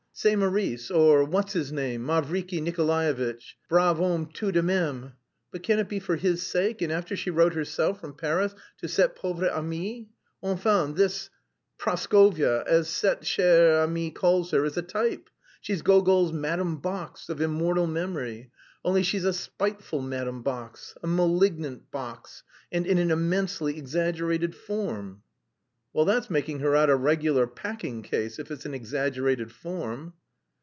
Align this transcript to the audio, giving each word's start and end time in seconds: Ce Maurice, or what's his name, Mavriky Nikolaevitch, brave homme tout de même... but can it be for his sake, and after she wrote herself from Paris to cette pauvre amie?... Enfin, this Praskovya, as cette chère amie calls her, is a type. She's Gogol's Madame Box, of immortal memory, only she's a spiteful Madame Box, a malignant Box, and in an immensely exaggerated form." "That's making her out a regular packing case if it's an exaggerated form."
Ce 0.13 0.35
Maurice, 0.35 0.91
or 0.91 1.23
what's 1.23 1.53
his 1.53 1.71
name, 1.71 2.05
Mavriky 2.05 2.61
Nikolaevitch, 2.61 3.57
brave 3.67 3.97
homme 3.97 4.27
tout 4.31 4.51
de 4.51 4.61
même... 4.61 5.13
but 5.51 5.63
can 5.63 5.79
it 5.79 5.89
be 5.89 5.99
for 5.99 6.15
his 6.15 6.45
sake, 6.45 6.79
and 6.83 6.91
after 6.91 7.15
she 7.15 7.31
wrote 7.31 7.53
herself 7.55 7.99
from 8.01 8.13
Paris 8.13 8.53
to 8.77 8.87
cette 8.87 9.15
pauvre 9.15 9.49
amie?... 9.49 10.09
Enfin, 10.43 10.93
this 10.93 11.31
Praskovya, 11.79 12.63
as 12.67 12.87
cette 12.87 13.21
chère 13.23 13.83
amie 13.83 14.11
calls 14.11 14.51
her, 14.51 14.63
is 14.63 14.77
a 14.77 14.83
type. 14.83 15.27
She's 15.59 15.81
Gogol's 15.81 16.31
Madame 16.31 16.77
Box, 16.77 17.27
of 17.27 17.41
immortal 17.41 17.87
memory, 17.87 18.51
only 18.85 19.01
she's 19.01 19.25
a 19.25 19.33
spiteful 19.33 20.03
Madame 20.03 20.43
Box, 20.43 20.93
a 21.01 21.07
malignant 21.07 21.89
Box, 21.89 22.43
and 22.71 22.85
in 22.85 22.99
an 22.99 23.09
immensely 23.09 23.79
exaggerated 23.79 24.53
form." 24.55 25.23
"That's 25.93 26.29
making 26.29 26.59
her 26.59 26.73
out 26.73 26.89
a 26.89 26.95
regular 26.95 27.45
packing 27.47 28.01
case 28.01 28.39
if 28.39 28.49
it's 28.49 28.65
an 28.65 28.73
exaggerated 28.73 29.51
form." 29.51 30.13